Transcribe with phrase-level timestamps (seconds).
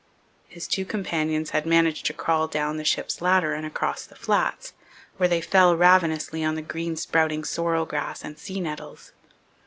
[0.47, 4.73] His two companions had managed to crawl down the ship's ladder and across the flats,
[5.17, 9.11] where they fell ravenously on the green sprouting sorrel grass and sea nettles.